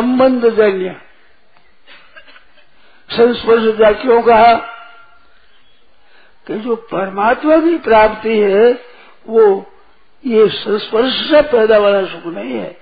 [0.00, 0.96] संबंध जन्य
[3.10, 4.54] संस्पर्श क्यों कहा?
[6.46, 8.72] कि जो परमात्मा की प्राप्ति है,
[9.28, 9.66] वो
[10.26, 12.76] ये संस्पर्श से पैदा वाला सुख नहीं है।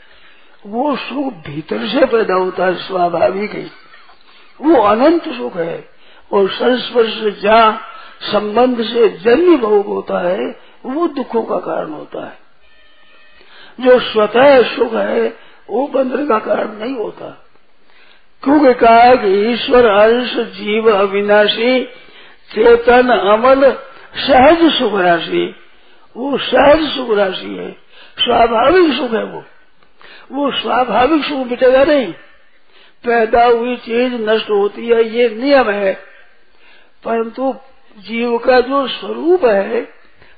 [0.66, 3.70] वो सुख भीतर से पैदा होता है, स्वाभाविक ही।
[4.60, 5.88] वो अनंत सुख है।
[6.32, 7.80] और संस्पर्श जहाँ
[8.32, 12.38] संबंध से जन्य भोग होता है, वो दुखों का कारण होता है।
[13.80, 17.44] जो स्वतः सुख है वो बंधन का कारण नहीं होता।
[18.44, 21.84] क्योंकि कहा कि ईश्वर अंश जीव अविनाशी,
[22.54, 23.72] चेतन अमल,
[24.16, 25.54] सहज सुख राशि।
[26.16, 27.72] वो सहज सुख राशि है।
[28.18, 29.44] स्वाभाविक सुख है वो।
[30.32, 32.12] वो स्वाभाविक सुख मिटेगा नहीं।
[33.04, 35.94] पैदा हुई चीज़ नष्ट होती है, ये नियम है।
[37.04, 37.54] परंतु
[37.98, 39.84] जीव का जो स्वरूप है,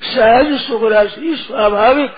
[0.02, 2.10] सहज सुख राशि, स्वाभाविक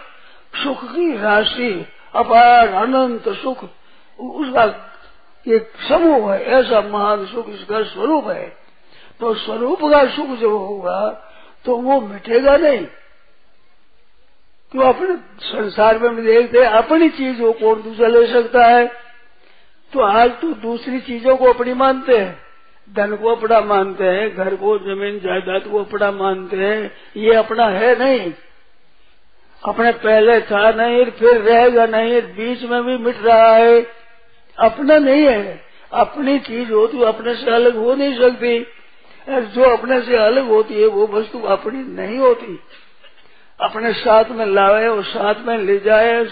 [0.65, 3.65] सुख की राशि अपार, अनंत सुख।
[4.21, 4.89] उसका
[5.49, 8.57] एक समूह है, ऐसा महान सुख इसका स्वरूप है।
[9.21, 11.29] तो स्वरूप का सुख जब होगा
[11.65, 12.87] तो वो मिटेगा नहीं।
[14.73, 14.85] क्यों?
[14.85, 18.87] अपने संसार में देखते अपनी चीज़ को कौन दूसरा ले सकता है।
[19.93, 22.43] तो आज तो दूसरी चीज़ों को अपनी मानते हैं।
[22.95, 27.67] धन को अपना मानते हैं, घर को, ज़मीन, जायदाद को अपना मानते हैं। ये अपना
[27.67, 28.33] है नहीं।
[29.65, 33.87] अपने पहले था नहीं, फिर रहेगा नहीं, बीच में भी मिट रहा है।
[34.59, 35.61] अपना नहीं है।
[35.93, 38.67] अपनी चीज़ हो तो अपने से अलग हो नहीं सकती।
[39.29, 42.61] जो अपने से अलग होती है, वो वस्तु अपनी नहीं होती।
[43.61, 46.25] अपने साथ में लावे और साथ में ले जाए,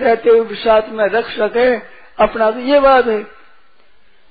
[0.00, 1.76] रहते हुए भी साथ में रख सके।
[2.24, 3.26] अपना तो ये बात है।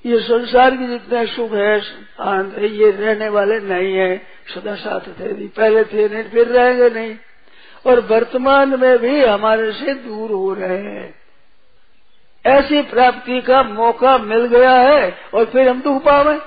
[0.06, 1.82] ये संसार के जितने सुख है
[2.20, 6.90] आनंद है, ये रहने वाले नहीं है। सदा साथ थे, पहले थे नहीं, फिर रहेंगे
[6.90, 7.16] नहीं।
[7.86, 11.14] और वर्तमान में भी हमारे से दूर हो रहे हैं।
[12.46, 16.38] ऐसी प्राप्ति का मौका मिल गया है और फिर हम दुख पावे।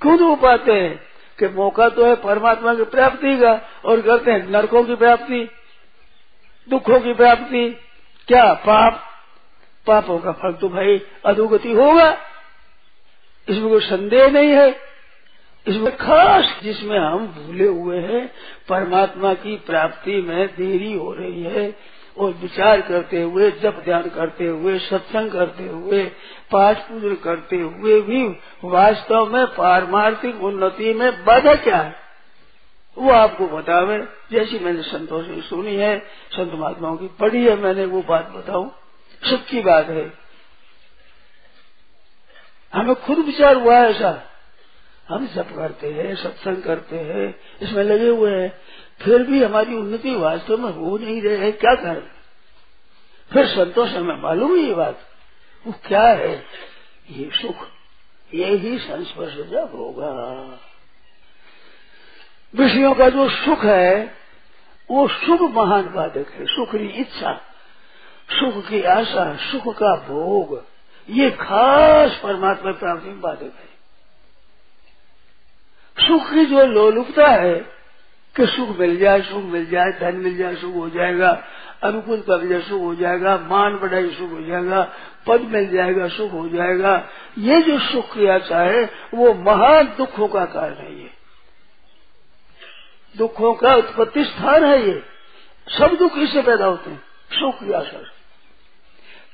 [0.00, 0.96] क्यों दुख पाते हैं
[1.38, 5.48] कि मौका तो है परमात्मा की प्राप्ति का और करते हैं नरकों की प्राप्ति,
[6.70, 7.70] दुखों की प्राप्ति।
[8.28, 9.08] क्या पाप?
[9.86, 12.18] पापों का फल तो भाई अधोगति होगा।
[13.48, 14.91] इसमें कोई संदेह नहीं है।
[15.66, 18.32] इसमें खास जिसमें हम भूले हुए हैं,
[18.68, 21.76] परमात्मा की प्राप्ति में देरी हो रही है,
[22.18, 26.04] और विचार करते हुए, जप ध्यान करते हुए, सत्संग करते हुए,
[26.50, 28.28] पाठ पूजन करते हुए भी
[28.64, 31.96] वास्तव में पारमार्थिक उन्नति में बाधा क्या है?
[32.98, 35.98] वो आपको बतावे। जैसी मैंने संतोष से सुनी है,
[36.32, 38.70] संत महात्माओं की पढ़ी है मैंने वो बात बताऊ।
[39.24, 40.12] सुख की बात है।
[42.74, 44.28] हमें खुद विचार हुआ है ऐसा।
[45.08, 48.60] हम जप करते हैं, सत्संग करते हैं, इसमें लगे हुए हैं।
[49.00, 52.02] फिर भी हमारी उन्नति वास्तव में हो नहीं रहे है, क्या कारण
[53.30, 55.00] फिर संतोष हमें मालूम ये बात।
[55.66, 56.44] वो क्या है?
[57.10, 57.66] ये सुख,
[58.34, 60.10] ये ही संस्पर्श जब होगा।
[62.54, 64.14] विषयों का जो सुख है,
[64.90, 67.32] वो शुभ महान बाधक है, सुख की इच्छा,
[68.30, 70.64] सुख की आशा, सुख का भोग,
[71.10, 73.71] ये खास परमात्मा प्राप्ति बाधक है।
[76.00, 77.54] सुख की जो लोलुपता है,
[78.36, 81.44] कि सुख मिल जाए, सुख मिल जाए, धन मिल जाए, सुख हो जाएगा,
[81.82, 84.92] अनुकूल कब्जा सुख हो जाएगा, मान बढ़ाई सुख हो जाएगा,
[85.26, 87.08] पद मिल जाएगा, सुख हो जाएगा।
[87.38, 91.10] ये जो सुख की आशा है, वो महान दुखों का कारण है ये।
[93.18, 95.02] दुखों का उत्पत्ति स्थान है ये।
[95.68, 97.02] सब दुख इससे पैदा होते हैं।
[97.32, 98.02] सुख की आशा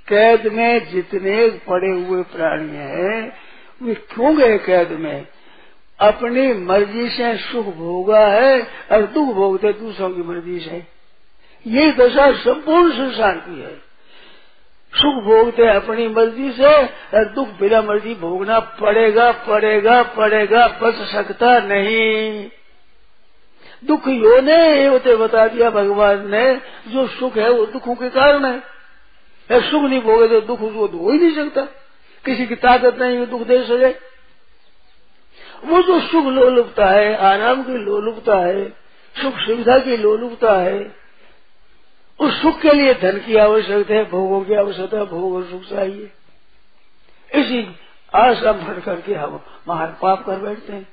[0.09, 3.32] कैद में जितने पड़े हुए प्राणी हैं,
[3.82, 5.27] वे क्यों गए कैद में?
[6.00, 8.62] अपनी मर्ज़ी से सुख भोगा है
[8.93, 10.83] और दुख भोगते दूसरों की मर्ज़ी से।
[11.67, 13.89] ये दशा संपूर्ण संसार की है।
[14.95, 21.59] सुख भोगते अपनी मर्ज़ी से, और दुख बिना मर्ज़ी भोगना पड़ेगा पड़ेगा पड़ेगा, बच सकता
[21.59, 22.51] नहीं।
[23.85, 28.44] दुख यो ने होते बता दिया भगवान ने, जो सुख है वो दुखों के कारण
[28.44, 28.62] है।
[29.71, 31.62] सुख नहीं भोगे तो दुख उसको हो ही नहीं सकता।
[32.25, 34.07] किसी की ताकत नहीं दुख दे सके।
[35.64, 38.69] वो जो सुख लोलुपता है, आराम की लोलुपता है,
[39.14, 40.96] सुख सुविधा की लोलुपता है,
[42.20, 45.62] उस सुख के लिए धन की आवश्यकता है, भोगों की आवश्यकता है, भोग और सुख
[45.62, 46.11] चाहिए।
[47.35, 47.76] इसी
[48.14, 50.88] आशा भर करके हम महान पाप कर बैठते हैं।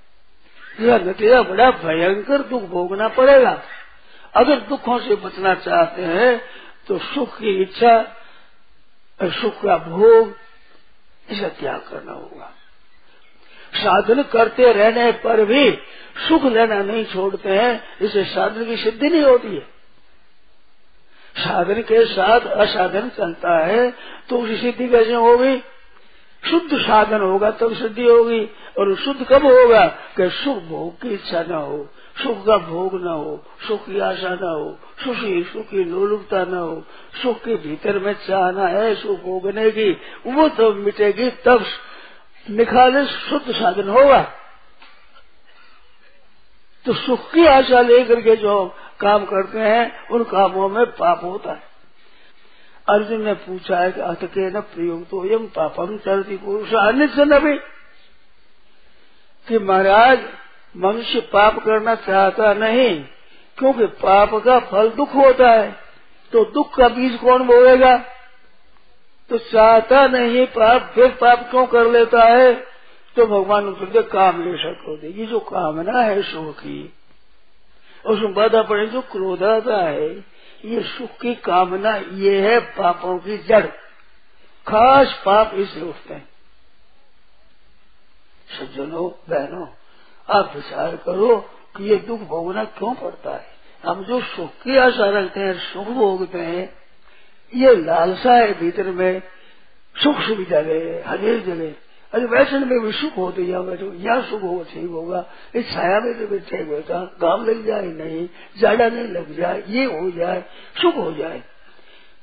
[0.80, 3.62] यह नतीजा बड़ा भयंकर दुख भोगना पड़ेगा।
[4.36, 6.41] अगर दुखों से बचना चाहते हैं
[6.88, 8.01] तो सुख की इच्छा
[9.19, 10.33] सुख का भोग,
[11.30, 12.51] इसे त्याग करना होगा।
[13.75, 15.69] साधन करते रहने पर भी
[16.27, 19.75] सुख लेना नहीं छोड़ते हैं इसे साधन की सिद्धि नहीं होती है।
[21.36, 23.89] साधन के साथ असाधन चलता है
[24.30, 25.57] तो उसकी सिद्धि कैसे होगी?
[26.44, 28.39] शुद्ध साधन होगा तब सिद्धि होगी,
[28.80, 29.86] और शुद्ध कब होगा?
[30.18, 31.88] कि सुख भोग की इच्छा न हो,
[32.24, 36.54] सुख का भोग न हो, सुख की आशा न हो, सुखी सुख की लोलुपता न
[36.54, 36.83] हो,
[37.24, 39.89] सुख के भीतर में चाहना है, सुख भोगने की,
[40.27, 41.66] वो तो मिटेगी तब
[42.50, 44.21] निखालिस शुद्ध साधन होगा।
[46.86, 51.51] तो सुख की आशा लेकर के जो काम करते हैं, उन कामों में पाप होता
[51.51, 51.63] है।
[52.89, 57.39] अर्जुन ने पूछा है कि अतके न प्रियो तो यम पापम चलती पुरुष। अन्य न
[57.39, 57.57] भी
[59.48, 60.19] कि महाराज,
[60.77, 63.03] मनुष्य पाप करना चाहता नहीं,
[63.57, 65.71] क्योंकि पाप का फल दुख होता है।
[66.31, 67.95] तो दुख का बीज कौन बोएगा?
[69.30, 72.54] तो चाहता नहीं, पाप, फिर पाप क्यों कर लेता है?
[73.16, 76.94] तो भगवान उत्तर काम ले सको। ये जो कामना है सुख की,
[78.06, 80.16] उसमें बाधा पड़े, जो क्रोध आता है,
[80.66, 83.66] ये सुख की कामना ये है पापों की जड़।
[84.68, 86.30] खास पाप इससे उठते हैं।
[88.60, 89.68] सज्जनों, बहनों,
[90.30, 91.38] आप विचार करो
[91.77, 93.45] कि ये दुख भोगना क्यों पड़ता है?
[93.86, 96.85] हम जो सुख की आशा रखते हैं, सुख भोगते हैं
[97.53, 99.21] ये लालसा है भीतर में
[99.95, 101.74] सुख सुविधा गए हर जगह
[102.13, 105.24] अरे वैसे में भी सुख हो तो यहाँ बैठो यहाँ सुख हो ठीक होगा।
[105.56, 108.27] इस छाया में तो ठीक होता काम लग जाए, नहीं
[108.57, 110.44] ज़्यादा नहीं लग जाए, ये हो जाए,
[110.81, 111.42] सुख हो जाए।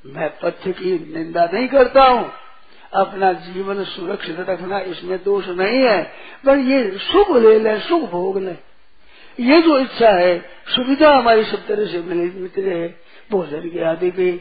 [0.05, 2.31] मैं पथ्य की निंदा नहीं करता हूँ।
[2.93, 6.01] अपना जीवन सुरक्षित रखना इसमें दोष नहीं है,
[6.45, 8.57] पर ये सुख ले लें, सुख भोग लें।
[9.39, 10.37] ये जो इच्छा है,
[10.67, 12.87] सुविधा हमारी सब तरह से मिले, मित्र है।
[13.31, 14.31] भोजन के आदि की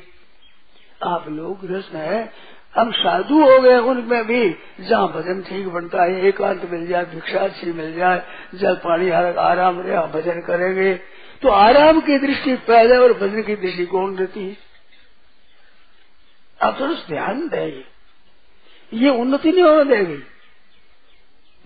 [1.03, 2.33] आप लोग गृहस्थ है।
[2.77, 7.41] हम साधु हो गए, उनमें भी जहाँ भजन ठीक बनता है, एकांत मिल जाए भिक्षा
[7.41, 8.23] अच्छी मिल जाए,
[8.55, 10.95] जल पानी हर आराम रहे भजन करेंगे।
[11.43, 14.57] तो आराम की दृष्टि पहले और भजन की दृष्टि कौन रहती है?
[16.63, 17.85] आप थोड़ा ध्यान देंगे
[18.93, 20.23] ये उन्नति नहीं होने देगी।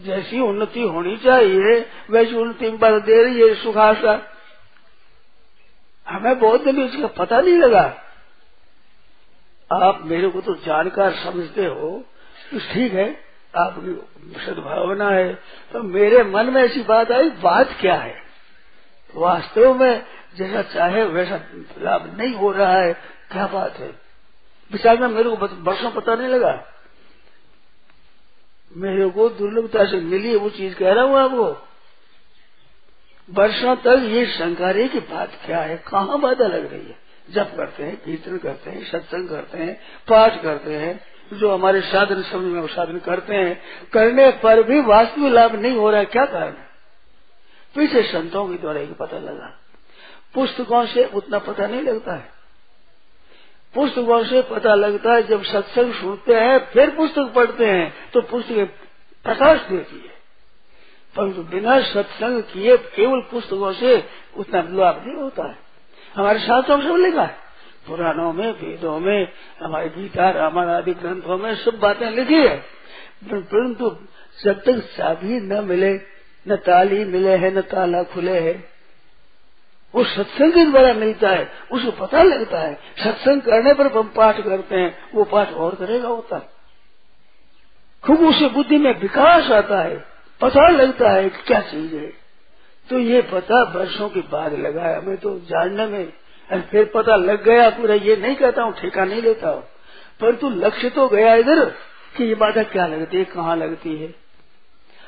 [0.00, 4.22] जैसी उन्नति होनी चाहिए, वैसी उन्नति बल दे रही है सुखाशा
[6.08, 8.05] हमें बहुत दिन इसका पता नहीं लगा।
[9.72, 12.04] आप मेरे को तो जानकार समझते हो।
[12.52, 13.20] तो ठीक है,
[13.56, 13.90] आपकी
[14.46, 15.34] सद्भावना है।
[15.72, 18.22] तो मेरे मन में ऐसी बात आई, बात क्या है?
[19.14, 21.40] वास्तव में जैसा चाहे वैसा
[21.78, 22.92] लाभ नहीं हो रहा है।
[23.32, 23.88] क्या बात है?
[24.72, 26.64] विचार में मेरे को वर्षों पता नहीं लगा।
[28.76, 31.68] मेरे को दुर्लभता से मिली वो चीज़, कह रहा हूँ आपको।
[33.30, 35.76] वर्षों तक ये शंका की बात क्या है?
[35.76, 37.05] कहाँ बाधा लग रही है?
[37.30, 42.22] जप करते हैं, कीर्तन करते हैं, सत्संग करते हैं, पाठ करते हैं, जो हमारे साधन
[42.22, 43.62] समझ में साधन करते हैं,
[43.92, 46.66] करने पर भी वास्तविक लाभ नहीं हो रहा है, क्या कारण है?
[47.74, 49.58] पीछे संतों के द्वारा ही पता लगा।
[50.34, 52.30] पुस्तकों से उतना पता नहीं लगता है।
[53.74, 58.74] पुस्तकों से पता लगता है, जब सत्संग सुनते हैं, फिर पुस्तक पढ़ते हैं तो पुस्तक
[59.24, 60.16] प्रकाश देती है।
[61.16, 64.04] परंतु बिना सत्संग किए केवल पुस्तकों से
[64.36, 65.65] उतना लाभ नहीं होता है।
[66.16, 67.36] हमारे शास्त्रों में सब लिखा है।
[67.88, 69.32] पुराणों में, वेदों में,
[69.62, 72.56] हमारे गीता, रामायण आदि ग्रंथों में सब बातें लिखी है।
[73.24, 73.96] परंतु
[74.44, 75.94] जब तक चाबी न मिले,
[76.48, 78.68] न ताली मिले है, न ताला खुले है,
[79.94, 84.40] वो सत्संग के द्वारा मिलता है उसको पता लगता है। सत्संग करने पर हम पाठ
[84.40, 86.50] करते हैं, वो पाठ और करेगा होता है।
[88.04, 90.04] खूब उसे बुद्धि में विकास आता है,
[90.40, 92.25] पता लगता है क्या चीज़ है।
[92.90, 96.12] तो ये पता वर्षों के बाद लगाया। हमें तो जानने में
[96.62, 99.62] फिर पता लग गया पूरा, ये नहीं कहता हूँ, ठेका नहीं लेता हूँ।
[100.20, 101.64] परंतु लक्ष्य तो गया इधर
[102.16, 104.14] कि ये बाधा क्या लगती है, कहाँ लगती है।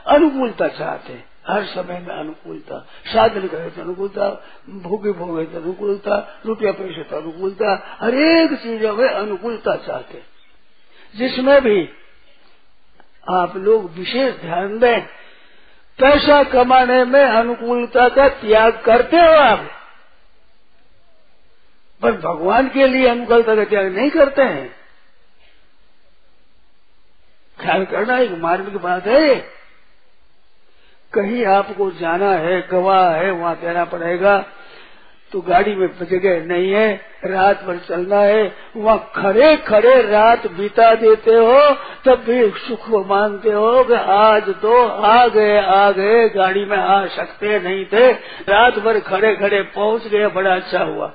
[0.06, 4.28] अनुकूलता चाहते हैं। हर समय में अनुकूलता। साधन करे तो अनुकूलता,
[4.68, 6.16] भोगे भोगे तो अनुकूलता,
[6.46, 10.22] रुपया पैसे तो अनुकूलता, हर एक चीज़ों में अनुकूलता चाहते
[11.14, 11.88] जिसमें भी
[13.30, 15.00] आप लोग विशेष ध्यान दें
[16.00, 19.70] पैसा कमाने में अनुकूलता का त्याग करते हो आप।
[22.02, 24.76] पर भगवान के लिए अनुकूलता का त्याग नहीं करते हैं।
[27.60, 29.34] ख्याल करना एक मार्मिक बात है।
[31.12, 34.44] कहीं आपको जाना है, गवाह है, वहाँ देना पड़ेगा।
[35.32, 40.94] तो गाड़ी में जगह नहीं है, रात भर चलना है, वहाँ खड़े खड़े रात बिता
[40.94, 46.64] देते हो, तब भी सुख मानते हो कि आज तो आ गए आ गए, गाड़ी
[46.64, 48.12] में आ सकते नहीं थे,
[48.48, 51.12] रात भर खड़े खड़े पहुँच गए, बड़ा अच्छा हुआ।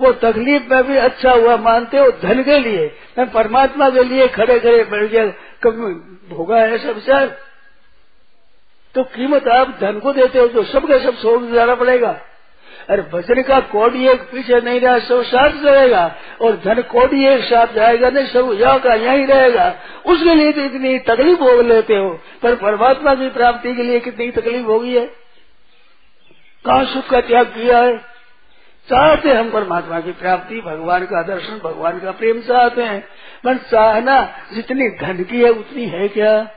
[0.00, 2.86] वो तकलीफ़ में भी अच्छा हुआ, मानते हो, धन के लिए,
[3.18, 5.26] मैं परमात्मा के लिए खड़े खड़े बैठ गया,
[5.62, 5.92] कभी
[6.34, 7.26] भोगा है सब सर?
[8.94, 12.20] तो कीमत आप धन को देते हो तो सबके सब छोड़ जाना पड़ेगा।
[12.90, 17.44] अरे भजन का कोडी एक पीछे नहीं रहा, सब साथ रहेगा और धन कोडी एक
[17.44, 19.74] साथ जाएगा नहीं, सब यहाँ का यही रहेगा।
[20.06, 24.30] उसके लिए तो इतनी तकलीफ़ भोग लेते हो, पर परमात्मा की प्राप्ति के लिए कितनी
[24.30, 25.06] तकलीफ़ होगी है?
[26.64, 27.98] कहा सुख का त्याग किया है?
[28.88, 33.08] चाहते हम परमात्मा की प्राप्ति, भगवान का दर्शन, भगवान का प्रेम चाहते हैं।
[33.44, 36.50] पर चाहना जितनी धन की है, उतनी है क्या?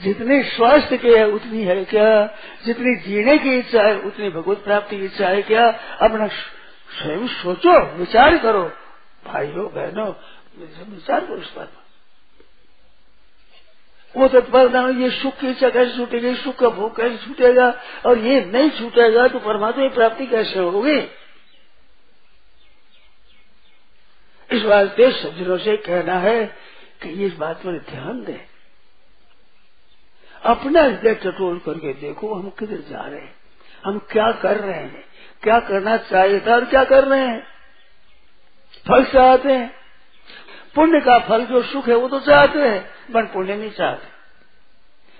[0.00, 2.26] जितनी स्वास्थ्य की है, उतनी है क्या?
[2.66, 5.68] जितनी जीने की इच्छा है, उतनी भगवत प्राप्ति की इच्छा है क्या?
[6.00, 8.72] अपना स्वयं सोचो, विचार करो।
[9.24, 10.14] भाइयों बहनों
[10.88, 11.68] विचार करो इस पर।
[14.16, 16.34] वो तत्पर ये सुख की इच्छा कैसे छूटेगी?
[16.34, 17.80] सुख का भोग कैसे छूटेगा?
[18.06, 20.98] और ये नहीं छूटेगा तो परमात्मा की प्राप्ति कैसे होगी?
[24.52, 26.46] इस वास्ते सज्जनों से कहना है
[27.02, 28.49] कि इस बात पर ध्यान दें।
[30.44, 33.34] अपना हृदय टटोल करके देखो हम किधर जा रहे हैं।
[33.84, 35.04] हम क्या कर रहे हैं?
[35.42, 37.46] क्या करना चाहिए था और क्या कर रहे हैं?
[38.88, 39.74] फल चाहते हैं।
[40.74, 44.20] पुण्य का फल जो सुख है वो तो चाहते हैं, पर पुण्य नहीं चाहते।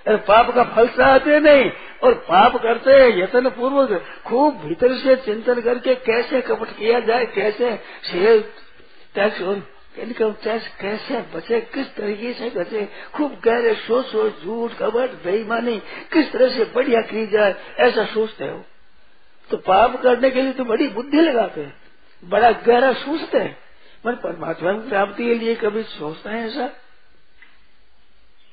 [0.07, 1.71] अरे पाप का फल चाहते नहीं,
[2.05, 7.27] और पाप करते हैं, यत्न पूर्वक खूब भीतर से चिंतन करके कैसे कपट किया जाए,
[7.27, 8.53] कैसे शेर
[9.15, 9.41] टैक्स
[9.93, 11.61] और इनकम टैक्स कैसे बचे?
[11.75, 12.89] किस तरीके से बचे?
[13.15, 15.79] खूब गहरे सोच सोच झूठ कपट बेईमानी,
[16.13, 18.65] किस तरह से बढ़िया की जाए, ऐसा सोचते हो?
[19.51, 21.75] तो पाप करने के लिए तो बड़ी बुद्धि लगाते हैं,
[22.25, 23.57] बड़ा गहरा सोचते हैं।
[24.05, 26.71] पर परमात्मा की प्राप्ति के लिए कभी सोचते हैं ऐसा?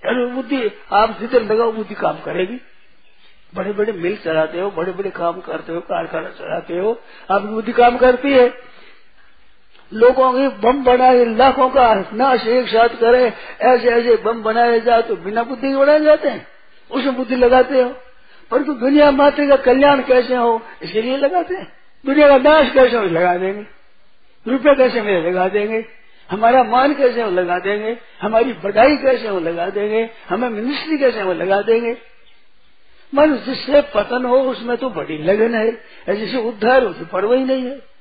[0.03, 2.59] बुद्धि, आप जिधर लगाओ, बुद्धि काम करेगी।
[3.55, 6.91] बड़े बड़े मिल चलाते हो बड़े बड़े काम करते हो, कारखाना चलाते हो,
[7.31, 8.49] आपकी बुद्धि काम करती है।
[9.93, 15.01] लोगों की बम बनाए लाखों का नाश एक साथ करे, ऐसे ऐसे बम बनाए जाए
[15.01, 16.47] तो बिना बुद्धि के बनाए जाते हैं।
[16.91, 17.89] उसमें बुद्धि लगाते हो।
[18.51, 21.73] परंतु दुनिया मात्र का कल्याण कैसे हो, इसके लिए लगाते हैं।
[22.05, 23.77] दुनिया का नाश कैसे हो, लगा देंगे।
[24.51, 25.85] रुपये कैसे मेरे लगा देंगे?
[26.31, 31.21] हमारा मान कैसे हो, लगा देंगे। हमारी बढ़ाई कैसे हो, लगा देंगे। हमें मिनिस्ट्री कैसे
[31.21, 31.97] हो, लगा देंगे।
[33.15, 35.71] मन जिससे पतन हो, उसमें तो बड़ी लगन है।
[36.15, 37.96] जिसे उद्धार हो तो पर्व ही नहीं है।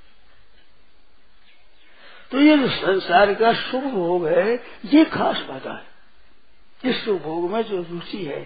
[2.31, 4.55] तो ये जो संसार का शुभ भोग है,
[4.87, 8.41] ये खास बात है। इस शुभ भोग में जो रुचि है,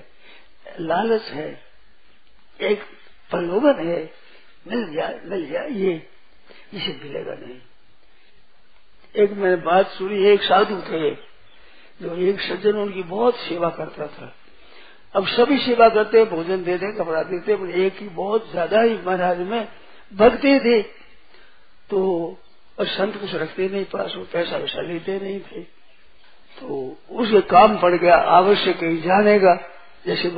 [0.80, 1.48] लालच है,
[2.60, 2.82] एक
[3.30, 4.02] प्रलोभन है,
[4.66, 5.94] मिल जाए मिल जाए ये
[6.74, 7.58] इसे मिलेगा नहीं।
[9.14, 11.10] एक मैंने बात सुनी एक साधु थे,
[12.00, 14.32] जो एक सज्जन उनकी बहुत सेवा करता था।
[15.14, 17.52] अब सभी सेवा करते भोजन देते कपड़ा देते
[17.84, 19.68] एक ही बहुत ज़्यादा ही महाराज में
[20.12, 20.80] भक्ति थी।
[21.90, 22.00] तो
[22.80, 25.60] और संत कुछ रखते नहीं, पास वो पैसा वैसा लेते नहीं थे।
[26.60, 29.54] तो उसे काम पड़ गया, आवश्यक कहीं जाने का,
[30.06, 30.28] जैसे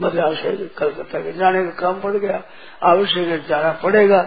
[0.00, 2.42] मद्रास है, कलकत्ता के जाने का काम पड़ गया,
[2.82, 4.22] आवश्यक जाना पड़ेगा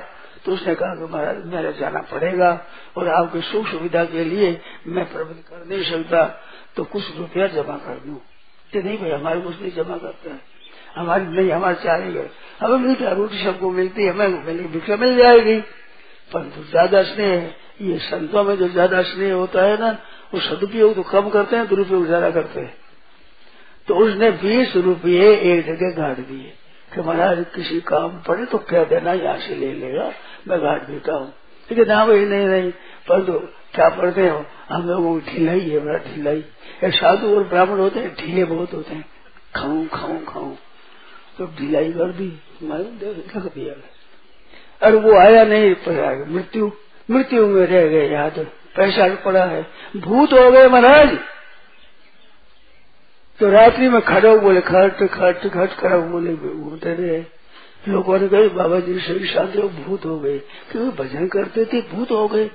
[0.45, 2.49] तो उसने कहा कि महाराज, मेरा जाना पड़ेगा,
[2.97, 6.23] और आपकी सुख सुविधा के लिए मैं प्रबंध कर नहीं सकता
[6.75, 8.21] तो कुछ रुपया जमा कर दू।
[8.73, 10.39] कि नहीं भाई, हमारे कुछ नहीं जमा करता है।
[10.95, 12.29] हमारी, नहीं, हमारे चाहेंगे
[12.61, 15.57] हमें मिलता है रोटी सबको मिलती है हमें भिक्षा मिल जाएगी।
[16.33, 19.91] परंतु ज़्यादा स्नेह ये संतों में जो ज़्यादा स्नेह होता है ना,
[20.33, 22.77] वो सदुपयोग तो कम करते हैं, दुरुपयोग ज़्यादा करते हैं।
[23.87, 26.53] तो उसने बीस रुपये एक जगह गाड़ दिए
[26.93, 30.11] कि महाराज, किसी काम पड़े तो कह देना, यहाँ से ले लेगा,
[30.47, 31.33] मैं गाड़ देता हूँ।
[31.69, 32.71] ठीक है ना वही नहीं नहीं
[33.09, 33.33] परंतु
[33.75, 34.45] क्या पढ़ते हो?
[34.69, 36.43] हम लोगों ढिलाई है, बड़ा ढिलाई।
[36.83, 39.05] साधु और ब्राह्मण होते हैं, ढीले बहुत होते हैं।
[39.55, 40.55] खाऊ खाऊ खाऊ।
[41.37, 42.27] तो ढिलाई कर दी।
[42.63, 43.73] लग दिया।
[44.83, 45.75] और वो आया नहीं
[46.35, 46.71] मृत्यु
[47.11, 49.67] मृत्यु में रह गए, याद पैसा पड़ा है।
[49.97, 51.17] भूत हो गए महाराज।
[53.39, 57.39] तो रात्रि में खड़े बोले, खट खट खट खड़ा बोले घूमते रहे
[57.87, 62.11] लोगों ने कहे, बाबा जी सही शांति भूत हो गए। क्योंकि भजन करते थे, भूत
[62.11, 62.51] हो गए।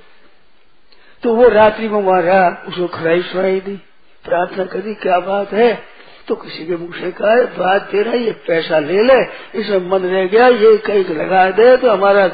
[1.23, 3.75] तो वो रात्रि में वहाँ रहा, उसको खड़ाई सुनाई दी।
[4.23, 5.94] प्रार्थना करी, क्या बात है?
[6.27, 9.21] तो किसी के मुख से कहा, बात तेरा ये पैसा ले ले,
[9.59, 12.29] इसमें मन रह गया, ये कहीं लगा दे तो हमारा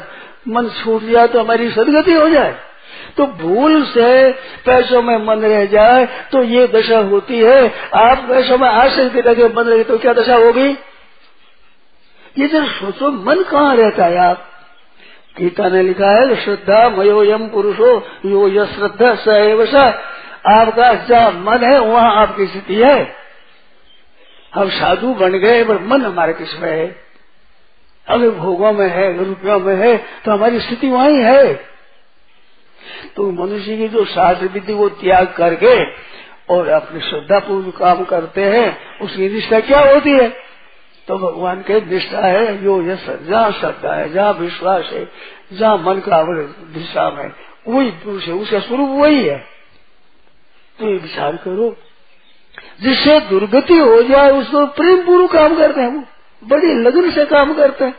[0.48, 2.54] मन छूट जाए तो हमारी सदगति हो जाए।
[3.16, 4.32] तो भूल से
[4.66, 9.48] पैसों में मन रह जाए तो ये दशा होती है, आप पैसों में आसक्ति लगे
[9.48, 10.68] मन रहे तो क्या दशा होगी?
[12.38, 14.48] ये जब सोचो, मन कहाँ रहता है आप?
[15.38, 17.96] गीता ने लिखा है, श्रद्धा मयो यम पुरुषो,
[18.26, 19.74] यो य श्रद्धा स।
[20.46, 23.21] आपका जहाँ मन है, वहाँ आपकी स्थिति है।
[24.54, 26.86] हम साधु बन गए, पर मन हमारे किसमें है?
[28.06, 31.54] अगर भोगों में है, अगर रुपयों में है तो हमारी स्थिति वही है।
[33.16, 35.74] तो मनुष्य की जो शास्त्र विधि वो त्याग करके
[36.54, 40.28] और अपने श्रद्धा पूर्व काम करते हैं, उसकी निष्ठा क्या होती है?
[41.08, 45.08] तो भगवान के निष्ठा है, यो यश जहाँ श्रद्धा है, जहाँ विश्वास है,
[45.52, 46.22] जहाँ मन का
[46.72, 47.32] दिशा में
[47.68, 49.38] वही पुरुष है, उसका स्वरूप वही है।
[50.78, 51.70] तो ये विचार करो
[52.82, 56.04] जिससे दुर्गति हो जाए उसको प्रेम पूर्व काम करते हैं वो।
[56.44, 57.94] बड़ी लगन से काम करते हैं।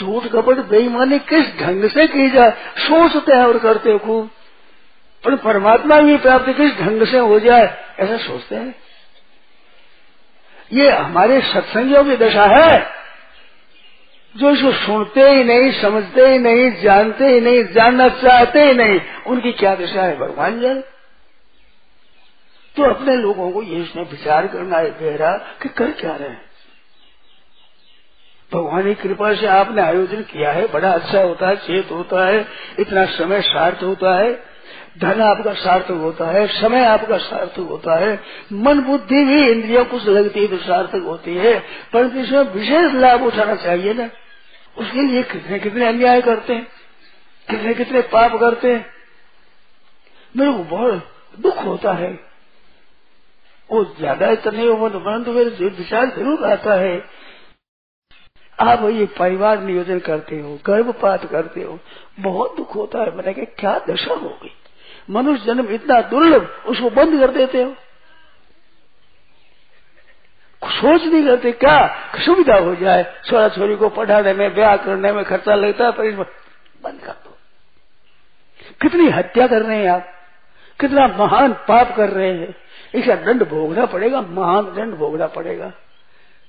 [0.00, 2.50] झूठ कपट बेईमानी किस ढंग से की जाए?
[2.78, 4.30] सोचते हैं और करते हैं खूब।
[5.24, 8.74] पर परमात्मा की प्राप्ति किस ढंग से हो जाए, ऐसा सोचते हैं।
[10.72, 12.86] ये हमारे सत्संगियों की दशा है।
[14.36, 19.00] जो इसको सुनते ही नहीं, समझते ही नहीं, जानते ही नहीं, जानना चाहते ही नहीं,
[19.26, 20.95] उनकी क्या दशा है, भगवान जाने।
[22.76, 26.46] तो अपने लोगों को ये इसमें विचार करना है, गहरा, कि कर क्या रहे
[28.52, 32.46] भगवान की कृपा से आपने आयोजन किया है, बड़ा अच्छा होता है, चेत होता है,
[32.78, 34.32] इतना समय सार्थ होता है,
[34.98, 38.20] धन आपका सार्थक होता है, समय आपका सार्थक होता है,
[38.52, 41.58] मन बुद्धि भी इंद्रियों कुछ लगती है तो सार्थक होती है,
[41.92, 44.10] परंतु इसमें विशेष लाभ उठाना चाहिए ना।
[44.78, 46.66] उसके लिए कितने कितने अन्याय करते हैं,
[47.50, 48.86] कितने कितने पाप करते हैं।
[50.36, 51.08] मेरे को बहुत
[51.40, 52.35] दुख होता है।
[53.70, 56.96] वो ज़्यादा इतना नहीं हो परंतु मेरे विचार ज़रूर आता है।
[58.58, 61.78] आप ये परिवार नियोजन करते हो, गर्भपात करते हो,
[62.20, 64.52] बहुत दुख होता है। मैंने कहा, क्या दशा हो गई?
[65.10, 67.74] मनुष्य जन्म इतना दुर्लभ, उसको बंद कर देते हो।
[70.62, 71.76] सोच नहीं करते क्या
[72.16, 76.12] सुविधा हो जाए। छोरा छोरी को पढ़ाने में, ब्याह करने में खर्चा लगता है, पर
[76.82, 77.36] बंद कर दो।
[78.82, 80.12] कितनी हत्या कर रहे हैं आप,
[80.80, 82.54] कितना महान पाप कर रहे हैं।
[82.96, 85.72] इसका दंड भोगना पड़ेगा, महान दंड भोगना पड़ेगा।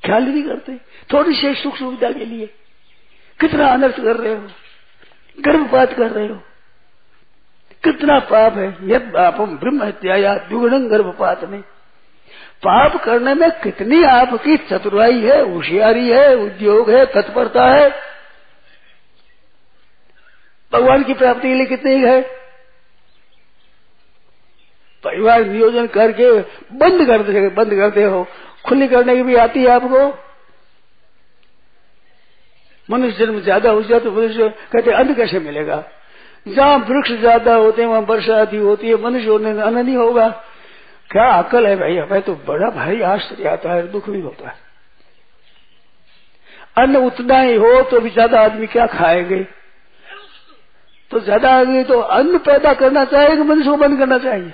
[0.06, 0.74] ख्याल नहीं करते।
[1.14, 2.46] थोड़ी सी सुख सुविधा के लिए।
[3.40, 4.48] कितना अनर्थ कर रहे हो?
[5.40, 6.36] गर्भपात कर रहे हो?
[7.84, 8.78] कितना पाप है?
[8.84, 11.62] यद पापम ब्रह्म हत्या या द्विगुण गर्भपात में।
[12.66, 17.92] पाप करने में कितनी आपकी चतुराई है, होशियारी है, उद्योग है, तत्परता है?
[20.74, 22.47] भगवान की प्राप्ति के लिए कितनी है?
[25.04, 26.32] परिवार नियोजन करके
[26.76, 28.26] बंद कर दे, बंद करते हो।
[28.66, 30.08] खुली करने की भी आती है आपको।
[32.90, 35.84] मनुष्य जन्म ज़्यादा हो जाए तो मनुष्य कहते अन्न कैसे मिलेगा?
[36.46, 39.96] जहाँ वृक्ष ज़्यादा होते हैं, वहाँ वर्षा अधिक होती है, मनुष्य होने में अन्न नहीं
[39.96, 40.28] होगा।
[41.10, 41.98] क्या अकल है भाई?
[41.98, 44.56] हमें तो बड़ा भारी आश्चर्य आता है, दुख भी होता है।
[46.78, 49.44] अन्न उतना ही हो तो भी ज़्यादा आदमी क्या खाएँगे?
[51.12, 54.54] तो ज़्यादा आदमी तो अन्न पैदा करना चाहिए मनुष्य को बंद करना चाहिए।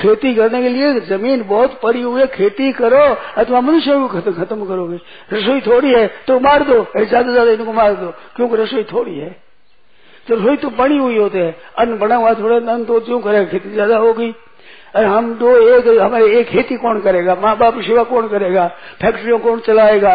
[0.00, 3.04] खेती करने के लिए ज़मीन बहुत पड़ी हुई है, खेती करो,
[3.36, 4.98] अथवा मनुष्य को खत्म खत्म करोगे।
[5.32, 9.30] रसोई थोड़ी है तो मार दो ज़्यादा ज़्यादा इनको मार दो, क्योंकि रसोई थोड़ी है।
[10.26, 13.44] तो रसोई तो बनी हुई होते हैं। अन्न बना हुआ थोड़ा, अन्न तो क्यों करेगा,
[13.44, 14.34] खेती ज़्यादा होगी।
[14.94, 17.34] अरे हम दो एक, हमारे एक खेती कौन करेगा?
[17.34, 18.66] माँ बाप सेवा कौन करेगा?
[19.00, 20.14] फैक्ट्रियों कौन चलाएगा?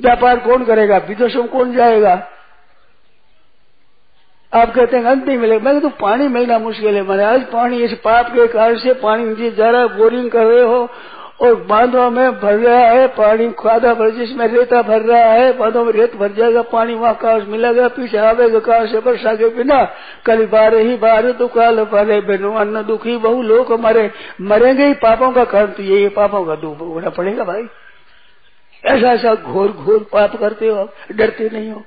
[0.00, 0.96] व्यापार कौन करेगा?
[1.08, 2.14] विदेशों कौन जाएगा?
[4.52, 7.82] आप कहते हैं, अंत नहीं मिलेगा। मैं तो पानी मिलना मुश्किल है मैंने आज पानी,
[7.82, 10.88] इस पाप के कारण से पानी नीचे जा रहा है, बोरिंग कर रहे हो
[11.40, 15.84] और बांधों में भर रहा है, पानी खादा भर, जिसमें रेता भर रहा है, बांधों
[15.84, 19.82] में रेत भर जाएगा, पानी वहाँ कहा मिलेगा पीछे आवेगा कहा से वर्षा के बिना।
[20.26, 24.10] कल बार ही बार दुखाल पारे बिनो अन्न दुखी बहु लोग मरे।
[24.40, 27.64] मरेंगे ही पापों का कारण तो ये पापों का दुख भोगना पड़ेगा भाई।
[28.84, 31.82] ऐसा ऐसा घोर घोर पाप करते हो आप, डरते नहीं हो।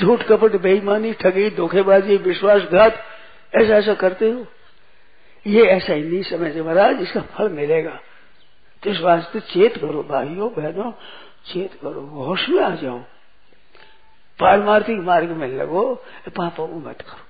[0.00, 2.92] झूठ कपट, बेईमानी, ठगी, धोखेबाजी, विश्वासघात,
[3.56, 4.46] ऐसा ऐसा करते हो।
[5.46, 8.00] ये ऐसा ही नहीं समझते महाराज, इसका फल मिलेगा।
[8.82, 10.92] तो इस वास्ते चेत करो, भाइयों, बहनों,
[11.52, 12.98] चेत करो, होश में आ जाओ।
[14.40, 16.04] पारमार्थिक मार्ग में लगो,
[16.36, 17.24] पापों को मत करो।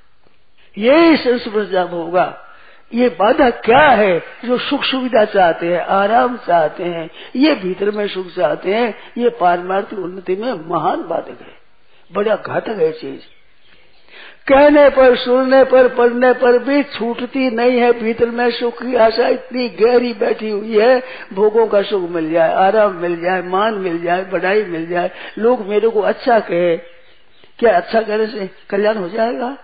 [0.81, 2.44] ये संस्कृत जब होगा।
[2.94, 8.09] ये बाधा क्या है जो सुख सुविधा चाहते हैं, आराम चाहते हैं, ये भीतर में
[8.09, 11.58] सुख चाहते हैं, ये पारमार्थिक उन्नति में महान बाधक है।
[12.12, 13.21] बड़ा घातक है चीज़।
[14.49, 19.29] कहने पर, सुनने पर, पढ़ने पर भी छूटती नहीं है। भीतर में सुख की आशा
[19.29, 24.03] इतनी गहरी बैठी हुई है। भोगों का सुख मिल जाए, आराम मिल जाए, मान मिल
[24.03, 26.77] जाए बढ़ाई मिल जाए। लोग मेरे को अच्छा कहे।
[27.59, 29.57] क्या अच्छा कहने से कल्याण हो जाएगा?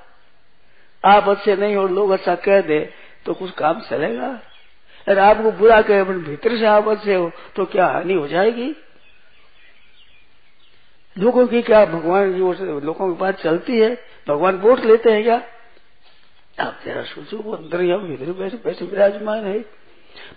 [1.05, 2.91] आप अच्छे नहीं और लोग अच्छा कह दे
[3.27, 4.29] तो कुछ काम चलेगा।
[5.09, 8.75] अगर आपको बुरा कहे भीतर से आप अच्छे हो तो क्या हानि हो जाएगी?
[11.19, 14.05] लोगों की क्या, भगवान की ओर से लोगों की बात चलती है?
[14.29, 15.43] भगवान वोट लेते हैं क्या?
[16.61, 19.61] आप जरा सोचो, वो अंदर या भीतर बैठे बैठे, विराजमान है।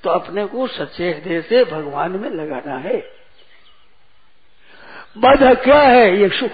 [0.03, 3.17] तो अपने को सच्चे हृदय से भगवान में लगाना है।
[5.17, 6.51] बाधा क्या है ये सुख?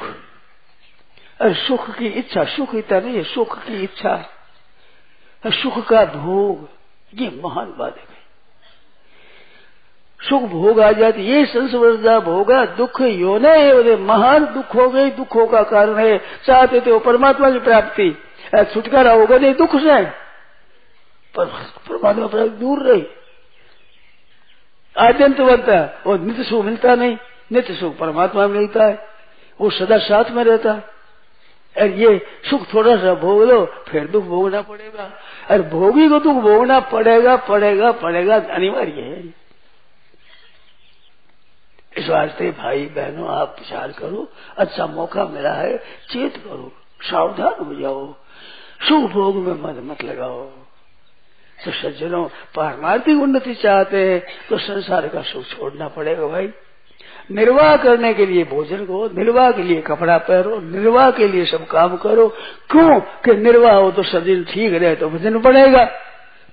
[1.42, 4.30] अरे सुख की इच्छा, सुख इतना नहीं है, सुख की इच्छा।
[5.46, 6.70] सुख का भोग,
[7.14, 8.13] ये महान बाधक है।
[10.24, 15.48] सुख भोग आ जाती ये संस्वर्जा भोगा दुख योने है महान दुख हो गई दुखों
[15.48, 18.10] का कारण है, चाहते थे परमात्मा की प्राप्ति।
[18.74, 20.02] छुटकारा होगा नहीं, दुख से
[21.34, 21.46] पर
[21.90, 23.06] परमात्मा प्राप्ति दूर रही।
[24.96, 27.18] आद्यंत बनता है, वो नित्य सुख मिलता नहीं,
[27.52, 29.06] नित्य सुख परमात्मा मिलता है,
[29.60, 30.92] वो सदा साथ में रहता है।
[31.76, 32.18] और ये
[32.50, 35.12] सुख थोड़ा सा भोग लो, फिर दुख भोगना पड़ेगा।
[35.52, 39.43] और भोगी को दुख भोगना पड़ेगा पड़ेगा पड़ेगा, अनिवार्य है।
[41.98, 44.28] इस वास्ते भाई बहनों, आप विचार करो।
[44.58, 45.78] अच्छा मौका मिला है,
[46.12, 48.14] चेत करो, सावधान हो जाओ।
[48.90, 50.44] सुख भोग में मत मत लगाओ।
[51.66, 56.50] तो सज्जनों, पारमार्थिक उन्नति चाहते हैं तो संसार का सुख छोड़ना पड़ेगा भाई।
[57.32, 61.68] निर्वाह करने के लिए भोजन करो, निर्वाह के लिए कपड़ा पहनो, निर्वाह के लिए सब
[61.68, 62.28] काम करो।
[62.72, 63.00] क्यों?
[63.00, 65.84] कि निर्वाह हो तो शरीर ठीक रहे तो भजन पड़ेगा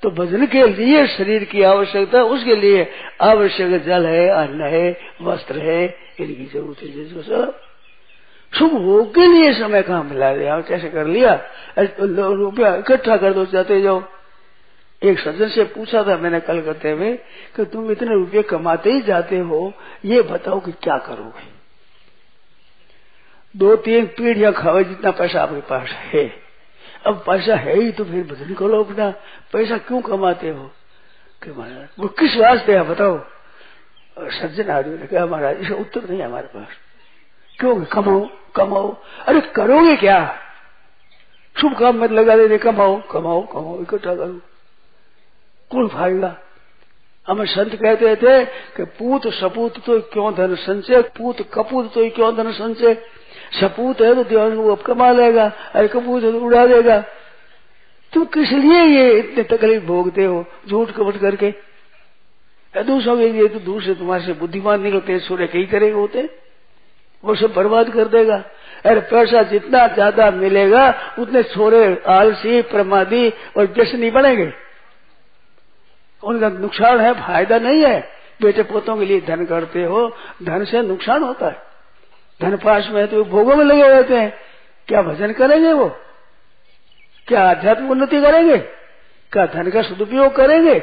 [0.02, 2.86] तो भजन के लिए शरीर की आवश्यकता, उसके लिए
[3.20, 5.84] आवश्यक जल है, अन्न है, वस्त्र है,
[6.20, 7.58] इनकी ज़रूरत है, जिसको सब
[8.52, 11.34] शुभ भोग के लिए समय कहाँ मिला दिया कैसे कर लिया?
[11.78, 14.02] रुपया इकट्ठा कर दो चाहते जाओ।
[15.02, 17.12] एक सज्जन से पूछा था मैंने कल करते हुए
[17.56, 19.72] कि तुम इतने रुपये कमाते ही जाते हो,
[20.04, 21.48] ये बताओ कि क्या करोगे?
[23.54, 26.24] दो तीन पीढ़ियाँ खावे जितना पैसा आपके पास है।
[27.06, 29.12] अब पैसा है ही तो फिर भजन करो अपना
[29.52, 30.70] पैसा क्यों कमाते हो?
[31.42, 33.18] कि महाराज वो किस वास्ते है, बताओ।
[34.30, 36.68] सज्जन आदमी ने कहा, महाराज, इसका उत्तर नहीं है हमारे पास।
[37.58, 37.84] क्यों?
[37.84, 40.38] कमाओ कमाओ। अरे करोगे क्या?
[41.56, 44.40] शुभ काम में लगा देते कमाओ कमाओ कमाओ, इकट्ठा करो।
[45.70, 46.36] कौन फ़ायदा
[47.26, 52.34] हमें संत कहते थे कि पूत सपूत तो क्यों धन संचय, पूत कपूत तो क्यों
[52.36, 52.94] धन संचय?
[53.60, 57.04] सपूत है तो ध्यान वो कमा लेगा, अरे कपूत है तो उड़ा देगा।
[58.12, 60.44] तुम किस लिए ये इतने तकलीफ़ भोगते हो?
[60.68, 61.50] झूठ कपट करके?
[62.74, 66.28] दूसरों के लिए तो दूसरे तुम्हारे से बुद्धिमान निकलते सूर्य कई तरह होते
[67.24, 68.36] वो सब बर्बाद कर देगा।
[68.84, 74.52] अरे पैसा जितना ज़्यादा मिलेगा, उतने छोरे आलसी, प्रमादी और व्यसनी बनेंगे।
[76.22, 78.00] उनका नुकसान है, फ़ायदा नहीं है।
[78.42, 80.08] बेटे पोतों के लिए धन करते हो,
[80.42, 81.62] धन से नुकसान होता है।
[82.40, 84.32] धन पास में तो भोगों में लगे रहते हैं।
[84.88, 85.88] क्या भजन करेंगे वो?
[87.30, 88.58] क्या आध्यात्मिक उन्नति करेंगे?
[89.32, 90.82] क्या धन का सदुपयोग करेंगे?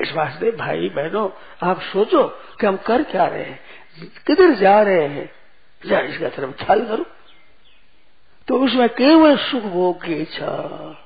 [0.00, 1.30] इस वास्ते भाई बहनों,
[1.62, 2.24] आप सोचो
[2.60, 3.60] कि हम कर क्या रहे हैं?
[4.26, 5.30] किधर जा रहे हैं?
[5.86, 7.06] जा इसका तरफ़ ख्याल करो।
[8.48, 10.98] तो उसमें केवल सुख भोग की इच्छा।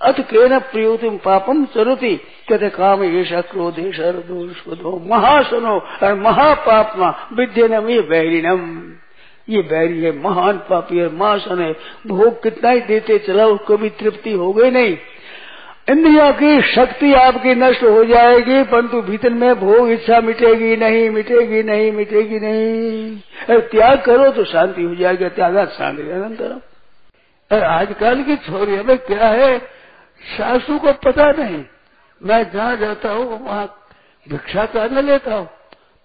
[0.00, 7.68] अथ के न प्रियोतिम पापम चरती कहते काम ऐसा क्रोधे शरदो महासनो और महापापमा विद्य
[7.68, 8.94] नम
[9.50, 11.72] ये बैरी है, महान पापी है, महासन है।
[12.06, 14.96] भोग कितना ही देते चला उसको भी तृप्ति हो गई नहीं।
[15.88, 21.62] इंद्रिया की शक्ति आपकी नष्ट हो जाएगी, परंतु भीतर में भोग इच्छा मिटेगी नहीं मिटेगी
[21.62, 26.60] नहीं मिटेगी नहीं। त्याग करो तो शांति हो जाएगी, त्यागा शांति अनंतरम
[27.50, 29.58] आजकल की छोरी हमें क्या है?
[30.22, 31.62] सासू को पता नहीं।
[32.20, 33.64] मैं जहाँ जाता हूँ, वहाँ
[34.26, 35.48] भिक्षा करने लेता हूँ।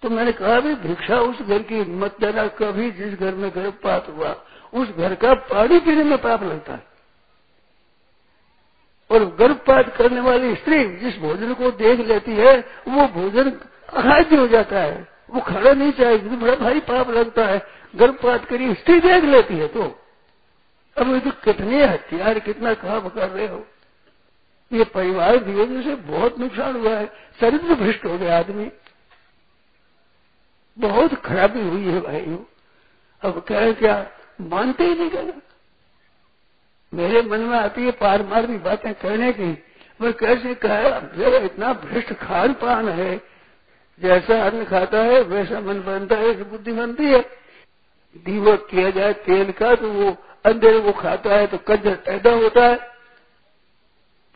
[0.02, 4.08] तो मैंने कहा भी भिक्षा उस घर की मत देना कभी जिस घर में गर्भपात
[4.08, 4.36] हुआ,
[4.74, 6.86] उस घर का पानी पीने में पाप लगता है।
[9.10, 13.50] और गर्भपात करने वाली स्त्री जिस भोजन को देख लेती है, वो भोजन
[13.92, 18.74] अखाद्य हो जाता है। वो खड़ा नहीं चाहिए बड़ा भारी पाप लगता है गर्भपात करी
[18.74, 19.98] स्त्री देख लेती है तो।
[20.98, 23.66] अब ये तो कितने हथियार, कितना काम कर रहे हो।
[24.72, 28.70] ये परिवार जीवन से बहुत नुकसान हुआ है। चरित्र भ्रष्ट हो गया आदमी।
[30.76, 32.38] बहुत खराबी हुई है भाई
[33.22, 33.94] अब कह क्या,
[34.42, 35.40] मानते ही नहीं कहना
[36.92, 39.46] मेरे मन में आती है पार मार की बातें कहने की।
[40.00, 43.16] मैं कैसे कहा मेरा इतना भ्रष्ट खान पान है,
[44.00, 47.20] जैसा अन्न खाता है, वैसा मन बनता है बुद्धि बनती है।
[48.26, 50.10] दीवक किया जाए तेल का तो वो
[50.44, 52.76] अंधेरे वो खाता है तो कंजर पैदा होता है।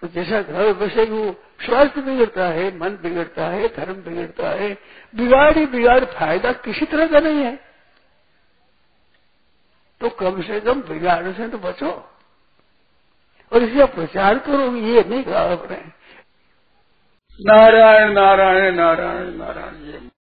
[0.02, 1.30] तो जैसा घर वैसे वो
[1.64, 4.78] स्वास्थ्य बिगड़ता है, मन बिगड़ता है, धर्म बिगड़ता है,
[5.14, 7.56] बिगाड़ ही बिगाड़, फ़ायदा किसी तरह का नहीं है।
[10.00, 11.90] तो कम से कम बिगाड़ से तो बचो।
[13.52, 15.76] और इसका प्रचार करो, ये नहीं कहा अपने
[17.40, 20.10] नारायण नारायण नारायण नारायण